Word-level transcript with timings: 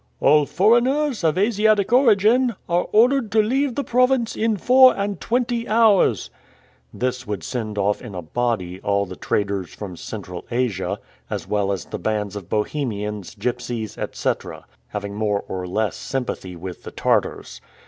"All 0.19 0.47
foreigners 0.47 1.23
of 1.23 1.37
Asiatic 1.37 1.93
origin 1.93 2.55
are 2.67 2.87
ordered 2.91 3.31
to 3.33 3.41
leave 3.43 3.75
the 3.75 3.83
province 3.83 4.35
in 4.35 4.57
four 4.57 4.97
and 4.97 5.21
twenty 5.21 5.67
hours;" 5.67 6.31
this 6.91 7.27
would 7.27 7.43
send 7.43 7.77
off 7.77 8.01
in 8.01 8.15
a 8.15 8.23
body 8.23 8.79
all 8.81 9.05
the 9.05 9.15
traders 9.15 9.71
from 9.75 9.95
Central 9.95 10.43
Asia, 10.49 10.99
as 11.29 11.47
well 11.47 11.71
as 11.71 11.85
the 11.85 11.99
bands 11.99 12.35
of 12.35 12.49
Bohemians, 12.49 13.35
gipsies, 13.35 13.95
etc., 13.95 14.65
having 14.87 15.13
more 15.13 15.43
or 15.47 15.67
less 15.67 15.97
sympathy 15.97 16.55
with 16.55 16.81
the 16.81 16.89
Tartars. 16.89 17.61